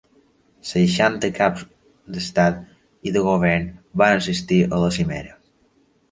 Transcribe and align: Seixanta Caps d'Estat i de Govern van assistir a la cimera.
Seixanta 0.67 1.27
Caps 1.39 1.65
d'Estat 2.15 2.57
i 3.09 3.13
de 3.17 3.23
Govern 3.27 3.67
van 4.03 4.17
assistir 4.23 4.57
a 4.63 4.81
la 4.85 4.89
cimera. 4.97 5.37